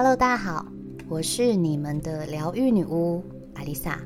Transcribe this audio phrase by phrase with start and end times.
[0.00, 0.64] Hello，大家好，
[1.08, 3.20] 我是你们的疗愈女巫
[3.54, 3.98] 阿丽萨。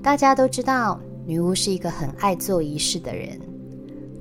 [0.00, 3.36] 大家都知道，女巫是一个很爱做仪式的人。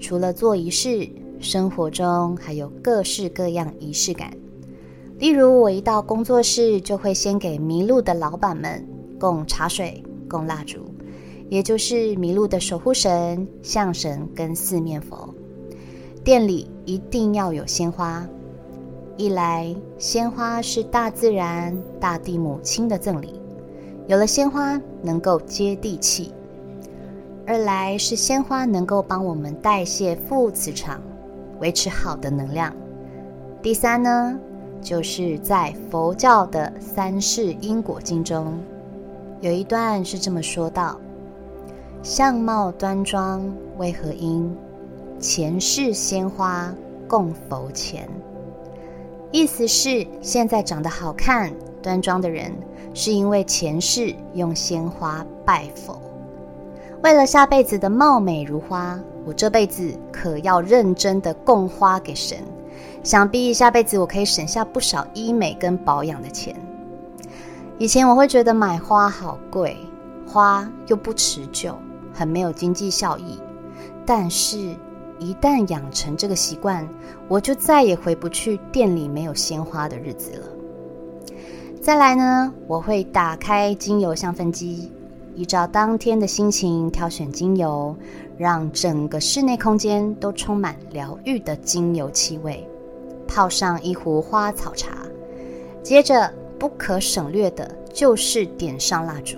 [0.02, 1.08] 除了做仪式，
[1.40, 4.36] 生活中还有各式各样仪式感。
[5.20, 8.84] 例如，我一到工作室，就会先给迷路的老板们
[9.20, 10.80] 供茶水、供蜡烛，
[11.48, 15.32] 也就是迷路的守护神、象神跟四面佛。
[16.24, 18.28] 店里一定要有鲜花。
[19.18, 23.40] 一来，鲜花是大自然、大地母亲的赠礼，
[24.08, 26.34] 有了鲜花能够接地气；
[27.48, 31.02] 二来是鲜花能够帮我们代谢负磁场，
[31.62, 32.74] 维持好的能量；
[33.62, 34.38] 第三呢，
[34.82, 38.60] 就是在佛教的三世因果经中，
[39.40, 41.00] 有一段是这么说道
[42.04, 44.54] ：“相貌端庄为何因？
[45.22, 46.76] 前世鲜花
[47.08, 48.06] 供佛前。”
[49.32, 52.54] 意思是，现在长得好看、端庄的人，
[52.94, 56.00] 是因为前世用鲜花拜佛。
[57.04, 62.38] 为了下辈子的貌美如花，我这辈子可要认真的供花给神。
[63.04, 66.56] 想必下辈子我可以省下不少医美跟保养的钱。
[67.78, 69.76] 以前我会觉得买花好贵，
[70.26, 71.76] 花又不持久，
[72.14, 73.40] 很没有经济效益。
[74.06, 74.76] 但是。
[75.20, 76.88] 一旦养成这个习惯，
[77.28, 80.48] 我就再也回不去店里没有鲜花的日子了。
[81.82, 84.92] 再来呢，我会打开精油香氛机，
[85.36, 87.96] 依照当天的心情挑选精油，
[88.38, 92.68] 让整个室内空间都充满疗愈的精油气味。
[93.28, 94.98] 泡上一壶花草茶，
[95.82, 99.38] 接着不可省略的就是点上蜡烛。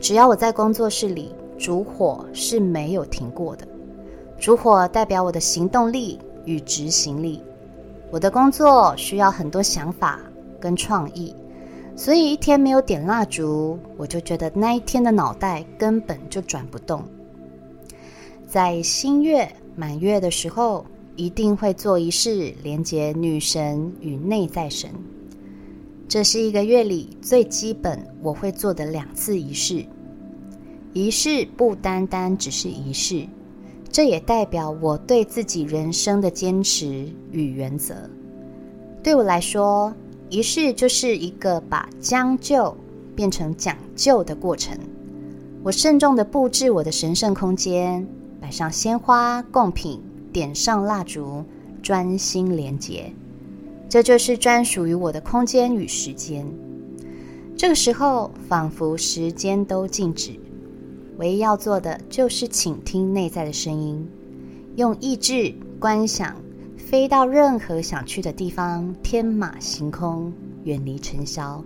[0.00, 3.66] 只要我在工作室里，烛火是没有停过的。
[4.38, 7.42] 烛火代表我的行动力与执行力。
[8.10, 10.20] 我的工作需要很多想法
[10.60, 11.34] 跟创意，
[11.96, 17.02] 所以一天没有点蜡烛，我就觉得那一天的脑袋根本就转不动。
[18.46, 24.88] 在新月满月的时候，一定会做仪式，连接女神与内在神。
[26.08, 29.84] 这是一个月里最基本我会做的两次仪式。
[30.94, 33.26] 仪式不单单只是仪式。
[33.90, 37.94] 这也代表我对自己人生的坚持与原则。
[39.02, 39.92] 对我来说，
[40.28, 42.76] 仪式就是一个把将就
[43.16, 44.76] 变成讲究的过程。
[45.62, 48.06] 我慎重的布置我的神圣空间，
[48.40, 50.00] 摆上鲜花贡品，
[50.32, 51.42] 点上蜡烛，
[51.82, 53.12] 专心连接。
[53.88, 56.46] 这就是专属于我的空间与时间。
[57.56, 60.38] 这个时候，仿佛时间都静止。
[61.18, 64.08] 唯一要做的就是倾听内在的声音，
[64.76, 66.36] 用意志观想，
[66.76, 71.62] 飞到任何想去的地方，天马行空，远离尘嚣。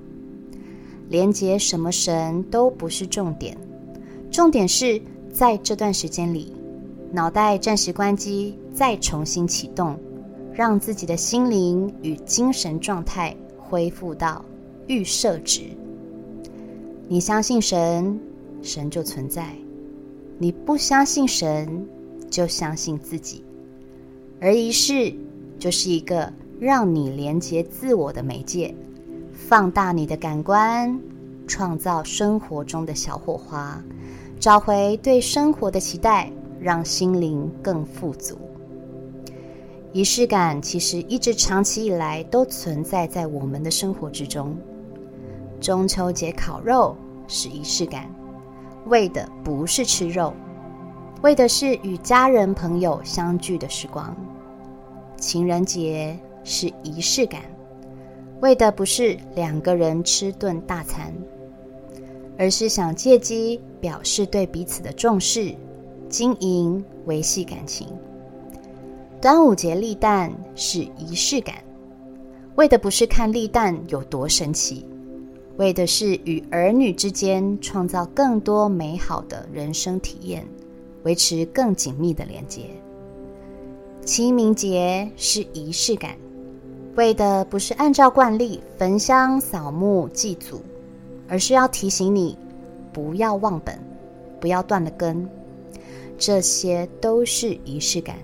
[1.11, 3.55] 连接什么神都不是重点，
[4.31, 4.99] 重点是
[5.31, 6.55] 在这段时间里，
[7.13, 9.99] 脑袋暂时关机，再重新启动，
[10.55, 14.43] 让自己的心灵与精神状态恢复到
[14.87, 15.65] 预设值。
[17.07, 18.19] 你相信神？
[18.63, 19.55] 神就存在，
[20.39, 21.87] 你不相信神，
[22.31, 23.45] 就相信自己。
[24.41, 25.13] 而仪式
[25.59, 28.75] 就是一个让你连接自我的媒介，
[29.33, 30.99] 放大你的感官，
[31.47, 33.83] 创造生活中的小火花，
[34.39, 36.31] 找回对生活的期待，
[36.61, 38.37] 让心灵更富足。
[39.93, 44.57] 仪式感其实一直长期以来都存在在我们的生活之中。
[45.61, 46.97] 中秋节烤肉
[47.29, 48.09] 是仪式感。
[48.87, 50.33] 为的不是吃肉，
[51.23, 54.15] 为的是与家人朋友相聚的时光。
[55.17, 57.43] 情人节是仪式感，
[58.41, 61.13] 为的不是两个人吃顿大餐，
[62.37, 65.55] 而是想借机表示对彼此的重视，
[66.09, 67.87] 经营维系感情。
[69.21, 71.55] 端午节立蛋是仪式感，
[72.57, 74.85] 为的不是看立蛋有多神奇。
[75.63, 80.45] 为的是与儿女之间创造更多美好的人生体验，
[81.05, 82.63] 维持更紧密的连接。
[84.05, 86.17] 清明节是仪式感，
[86.97, 90.61] 为的不是按照惯例焚香扫墓祭祖，
[91.29, 92.37] 而是要提醒你
[92.93, 93.79] 不要忘本，
[94.41, 95.25] 不要断了根。
[96.19, 98.17] 这些都是仪式感。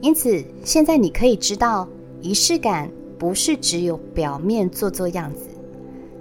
[0.00, 1.86] 因此，现在你可以知道，
[2.22, 5.40] 仪式感不是只有表面做做样子。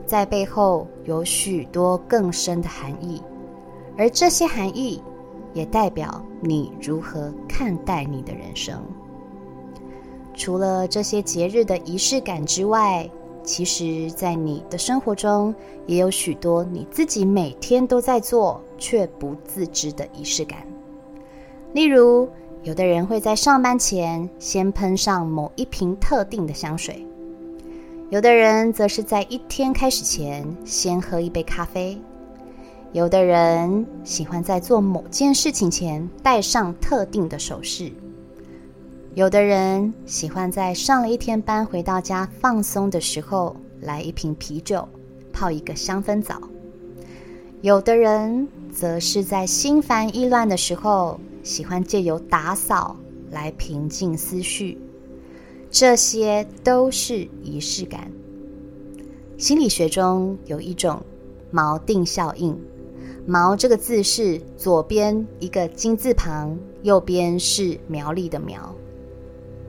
[0.08, 3.22] 在背后有许多更深的含义，
[3.98, 5.04] 而这些含义
[5.54, 8.82] 也代表你如何看待你的人生。
[10.34, 13.10] 除了这些节日的仪式感之外，
[13.44, 15.54] 其实，在你的生活中，
[15.86, 20.60] 也有许多你自己每天都在做却不自知的仪式感。
[21.74, 22.30] 例如，
[22.64, 26.96] 有的人会在上班前先喷上某一瓶特定的香水；
[28.10, 31.98] 有的人则是在一天开始前先喝一杯咖啡；
[32.94, 37.92] 有的人喜欢在做某件事情前戴上特定的首饰。
[39.14, 44.88] 有的人喜欢在上了一天班回到家放松的时候来一瓶啤酒，
[45.34, 46.36] 泡一个香氛澡；
[47.60, 52.96] 有的人则是在心烦意乱的时候喜欢借由打扫
[53.30, 54.78] 来平静思绪。
[55.70, 58.12] 这些都是仪式感。
[59.38, 61.02] 心理学中有一种
[61.54, 62.58] 锚定效应
[63.30, 68.74] ，“锚”这个字是左边一个金字旁，右边是苗栗的“苗”。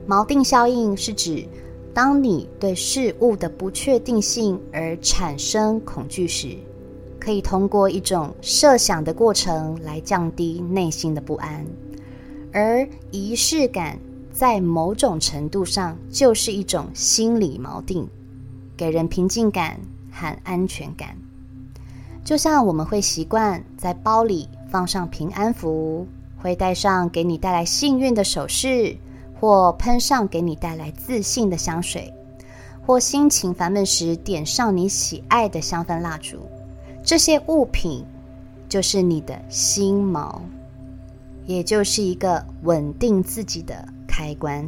[0.07, 1.45] 锚定效应是指，
[1.93, 6.55] 当你对事物的不确定性而产生恐惧时，
[7.19, 11.63] 可以通过一种设想的过程来降低内心的不安。
[12.51, 13.99] 而仪式感
[14.39, 18.07] 在某种程度上就是一种心理锚定，
[18.77, 19.77] 给人平静感
[20.09, 21.09] 和安全感。
[22.23, 26.07] 就像我们会习惯在包里放上平安符，
[26.37, 28.95] 会带上给你带来幸运的首饰。
[29.41, 32.13] 或喷上给你带来自信的香水，
[32.85, 36.37] 或心情烦闷时点上你喜爱的香氛蜡烛，
[37.05, 38.05] 这些物品
[38.67, 40.41] 就是你的心锚，
[41.45, 44.67] 也就是一个稳定自己的开关。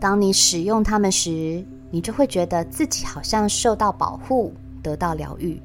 [0.00, 4.52] 当你使用它们时，你就会觉得自己好像受到保护，
[4.82, 5.60] 得到疗愈。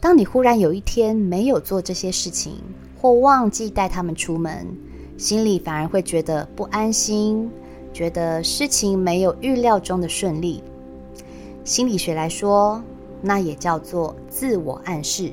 [0.00, 2.54] 当你忽然有一天没有做这些事情，
[3.00, 4.66] 或忘记带它们出门，
[5.18, 7.50] 心里反而会觉得不安心，
[7.92, 10.62] 觉得事情没有预料中的顺利。
[11.64, 12.80] 心理学来说，
[13.20, 15.32] 那也叫做自我暗示。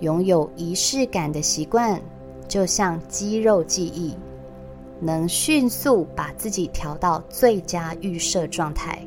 [0.00, 2.00] 拥有仪式感的习惯，
[2.46, 4.14] 就像肌肉记忆，
[5.02, 8.98] 能迅速把自己调到最佳预设状态。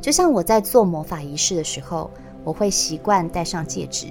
[0.00, 2.10] 就像我在做魔法仪式的时候，
[2.42, 4.06] 我会习惯戴上戒指，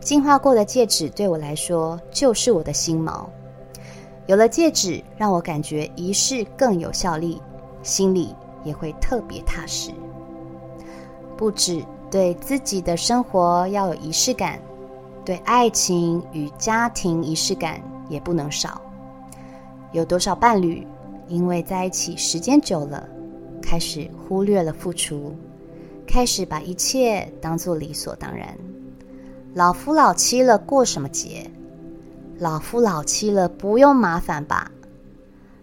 [0.00, 3.24] 净化过的戒指对我来说就是我的心锚。
[4.26, 7.40] 有了戒指，让我感觉仪式更有效力，
[7.82, 9.92] 心里也会特别踏实。
[11.36, 14.60] 不止对自己的生活要有仪式感，
[15.24, 18.80] 对爱情与家庭仪式感也不能少。
[19.92, 20.86] 有多少伴侣
[21.28, 23.08] 因为在一起时间久了，
[23.60, 25.34] 开始忽略了付出，
[26.06, 28.56] 开始把一切当做理所当然？
[29.54, 31.50] 老夫老妻了，过什么节？
[32.38, 34.70] 老夫老妻了，不用麻烦吧？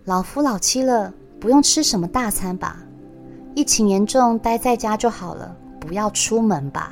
[0.06, 2.78] 老夫老妻了，不用吃什么大餐吧？
[3.56, 6.92] 疫情严重，待在家就好了，不要出门吧？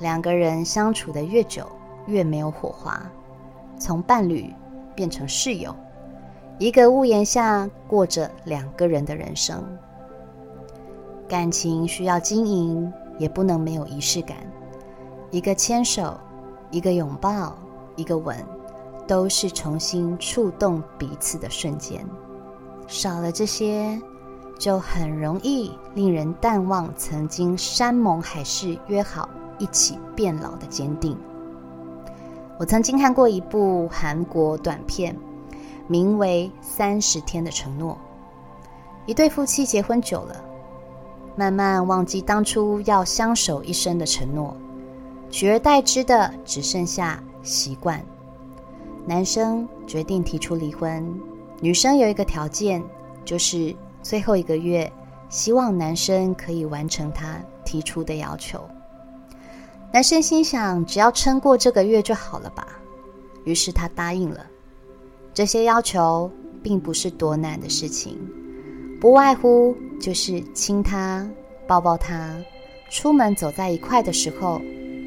[0.00, 1.66] 两个人相处的越久，
[2.06, 3.02] 越没有火花，
[3.78, 4.52] 从伴侣
[4.98, 5.72] 变成室友，
[6.58, 9.64] 一个屋檐下过着两个人的人生。
[11.28, 14.38] 感情需要经营，也不能没有仪式感。
[15.30, 16.18] 一个牵手，
[16.72, 17.56] 一个拥抱。
[17.94, 18.36] 一个吻，
[19.06, 22.04] 都是重新触动彼此的瞬间。
[22.88, 24.00] 少了这些，
[24.58, 29.28] 就很容易令人淡忘曾经山盟海誓、约好
[29.58, 31.16] 一起变老的坚定。
[32.58, 35.16] 我曾经看过一部韩国短片，
[35.86, 37.94] 名为《三十天的承诺》。
[39.06, 40.44] 一对夫妻结婚久了，
[41.36, 44.56] 慢慢忘记当初要相守一生的承诺，
[45.30, 47.22] 取而代之的只剩下。
[47.44, 48.04] 习惯，
[49.06, 51.18] 男生决定提出离婚，
[51.60, 52.82] 女生有一个条件，
[53.24, 54.92] 就是最后一个月，
[55.30, 58.60] 希望男生可以完成他提出的要求。
[59.90, 62.68] 男生心想，只要撑过这个月就好了吧，
[63.44, 64.46] 于是他答应了。
[65.32, 66.30] 这些要求
[66.62, 68.18] 并不是多难的事情，
[69.00, 71.26] 不外乎就是亲他、
[71.66, 72.36] 抱抱他，
[72.90, 74.60] 出门走在一块的时候，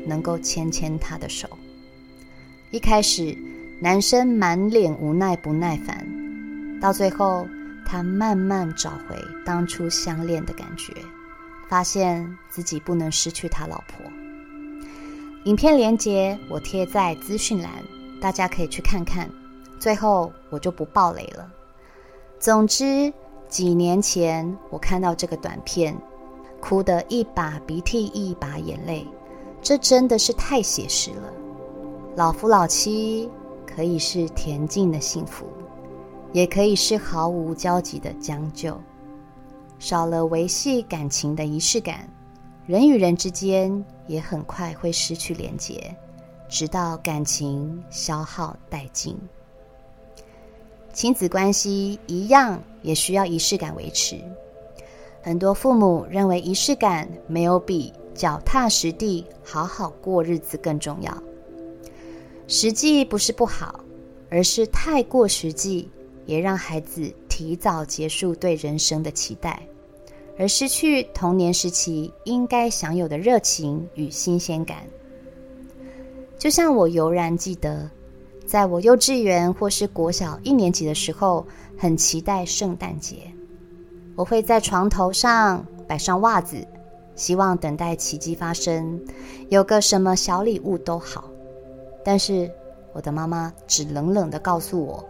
[0.08, 1.48] 能够牵牵他的手。
[2.72, 3.38] 一开始，
[3.80, 6.08] 男生满脸无奈不耐烦，
[6.82, 7.46] 到最后，
[7.86, 10.92] 他慢慢找回当初相恋的感觉，
[11.70, 14.04] 发现自己不能失去他老婆。
[15.46, 17.72] 影片连接我贴在资讯栏，
[18.22, 19.28] 大家可以去看看。
[19.80, 21.52] 最后，我就不爆雷了。
[22.40, 23.12] 总之，
[23.48, 25.98] 几年前我看到这个短片，
[26.60, 29.08] 哭得一把鼻涕一把眼泪，
[29.64, 31.34] 这真的是太写实了。
[32.16, 33.28] 老夫老妻
[33.66, 35.48] 可以是恬静的幸福，
[36.34, 38.80] 也可以是毫无交集的将就。
[39.80, 42.08] 少了维系感情的仪式感，
[42.68, 45.96] 人与人之间也很快会失去连结，
[46.50, 49.18] 直到感情消耗殆尽。
[50.92, 54.20] 亲子关系一样也需要仪式感维持。
[55.24, 61.24] 很多父母认为仪式感没有比脚踏实地好好过日子更重要。
[62.48, 63.80] 实际不是不好，
[64.30, 65.90] 而是太过实际，
[66.26, 69.62] 也让孩子提早结束对人生的期待，
[70.42, 74.78] 而失去童年时期应该享有的热情与新鲜感。
[76.40, 77.88] 就像我悠然记得。
[78.48, 81.46] 在我幼稚园或是国小一年级的时候，
[81.78, 83.18] 很期待圣诞节。
[84.16, 86.58] 我会在床头上摆上袜子，
[87.16, 89.00] 希望等待奇迹发生，
[89.50, 91.30] 有个什么小礼物都好。
[92.04, 92.52] 但是
[92.94, 95.08] 我的妈妈只冷冷的告诉我，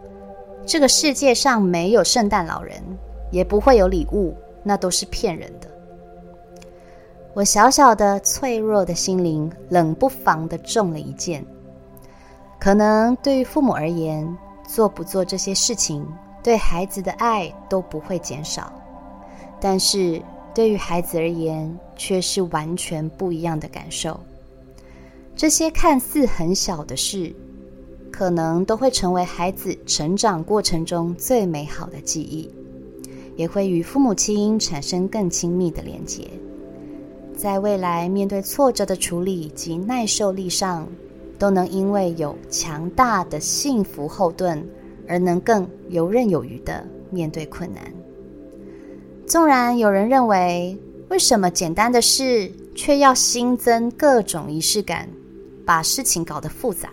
[0.65, 2.83] 这个世界上没有圣诞老人，
[3.31, 5.67] 也不会有礼物，那都是骗人的。
[7.33, 11.45] 我小小的脆弱的心灵，冷不防的中了一箭。
[12.59, 14.37] 可能对于父母而言，
[14.67, 16.05] 做不做这些事情，
[16.43, 18.71] 对孩子的爱都不会减少；
[19.59, 20.21] 但是
[20.53, 24.19] 对于孩子而言，却是完全不一样的感受。
[25.35, 27.33] 这些看似很小的事，
[28.11, 32.53] 可能都会成为孩子成长过程中最美好的记忆，
[33.35, 36.27] 也会与父母亲产生更亲密的连结。
[37.35, 40.87] 在未来面对挫折的处理及耐受力上。
[41.41, 44.63] 都能因为有强大的幸福后盾，
[45.07, 47.81] 而能更游刃有余的面对困难。
[49.25, 50.77] 纵然有人认为，
[51.09, 55.09] 为什么简单的事却要新增各种仪式感，
[55.65, 56.89] 把事情搞得复杂？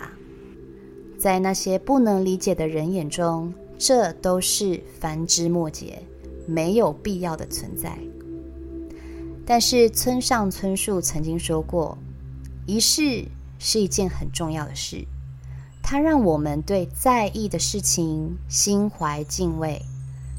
[1.19, 6.03] 在那些不能理解的人眼中，这都是繁枝末节，
[6.49, 7.97] 没有必要的存在。
[9.47, 11.97] 但是村上春树曾经说过，
[12.67, 13.27] 仪式。
[13.61, 15.05] 是一件很重要的事，
[15.83, 19.83] 它让我们对在意的事情心怀敬畏，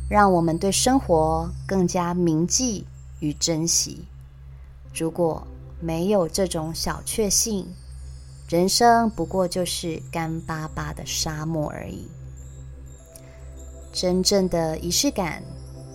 [0.10, 2.86] 让我们对生活更加铭记
[3.20, 4.06] 与珍惜。
[4.96, 5.46] 如果
[5.82, 7.68] 没有这种小确幸，
[8.48, 12.08] 人生不过就是干巴巴的沙漠而已。
[13.92, 15.44] 真正的仪式感，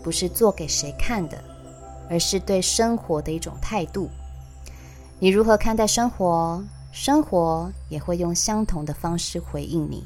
[0.04, 1.42] 不是做给谁看的，
[2.10, 4.10] 而是对生活的一种态度。
[5.18, 6.62] 你如何看待生活？
[6.92, 10.04] 生活也会用相同的方式回应你。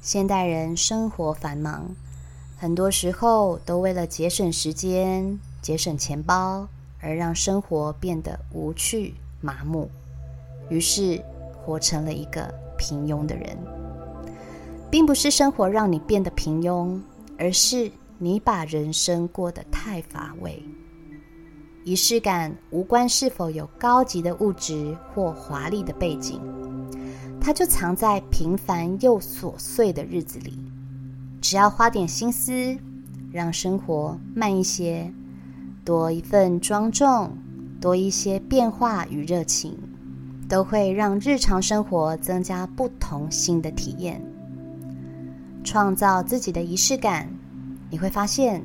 [0.00, 1.94] 现代人生活繁忙，
[2.56, 6.66] 很多时候都为了节省时间、节省钱包，
[7.00, 9.88] 而让生活变得无趣、麻木，
[10.68, 11.22] 于是
[11.62, 13.56] 活成了一个平庸的人。
[14.90, 16.98] 并不是生活让你变得平庸，
[17.38, 20.62] 而是你把人生过得太乏味。
[21.84, 26.40] 仪式感无关是否有高级的物质或华丽的背景，
[27.40, 30.58] 它就藏在平凡又琐碎的日子里。
[31.40, 32.76] 只要花点心思，
[33.32, 35.10] 让生活慢一些，
[35.84, 37.30] 多一份庄重，
[37.80, 39.78] 多一些变化与热情，
[40.48, 44.20] 都会让日常生活增加不同新的体验。
[45.64, 47.30] 创造自己的仪式感，
[47.90, 48.62] 你会发现，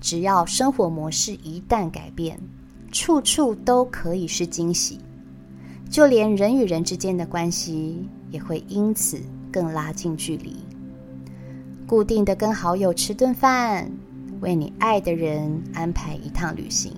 [0.00, 2.38] 只要生活模式一旦改变。
[2.92, 5.00] 处处都可以是惊喜，
[5.90, 10.54] 就连人与人之间的关系也会因此更拉近距离。
[11.88, 13.90] 固定的跟好友吃顿饭，
[14.40, 16.92] 为你爱的人安排一趟旅行，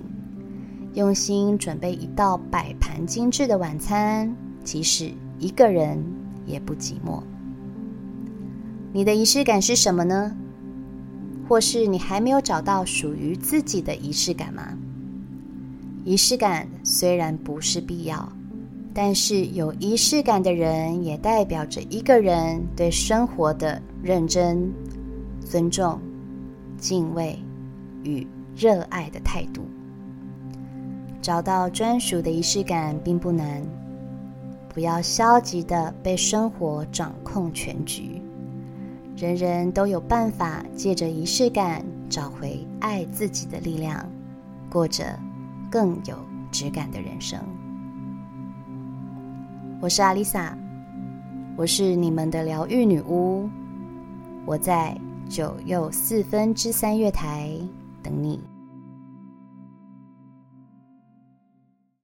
[0.93, 4.31] 用心准备一道摆盘精致的晚餐，
[4.63, 5.99] 即使一个人
[6.45, 7.23] 也不寂寞。
[8.93, 10.37] 你的仪式感是什么呢？
[11.49, 14.77] 或是你还没有找到属于自己的仪式感吗？
[16.05, 18.33] 仪式感虽然不是必要，
[18.95, 24.73] 但是有仪式感的人也代表着一个人对生活的认真、
[25.41, 26.01] 尊重、
[26.79, 27.39] 敬畏
[28.05, 28.27] 与
[28.57, 29.63] 热爱的态度。
[31.21, 33.61] 找到专属的仪式感并不难，
[34.73, 38.23] 不要消极的被生活掌控全局。
[39.17, 44.07] 人人都有办法借着仪式感找回爱自己的力量，
[44.71, 45.19] 过着。
[45.69, 46.17] 更有
[46.53, 47.39] 质感的人生。
[49.81, 50.57] 我是阿丽萨，
[51.57, 53.51] 我是你们的疗愈女巫。
[54.47, 54.97] 我在
[55.29, 57.51] 九又四分之三月台
[58.01, 58.41] 等你。